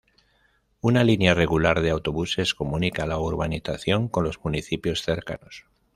[0.81, 5.67] Una línea regular de autobuses comunica la urbanización con los municipios cercanos.